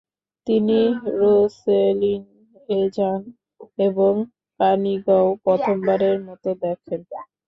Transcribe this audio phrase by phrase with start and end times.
[0.47, 0.79] তিনি
[1.19, 3.21] রোসেলিন-এ যান
[3.79, 4.13] এবং
[4.59, 7.01] কানিগউ প্রথমবারের মত দেখেন।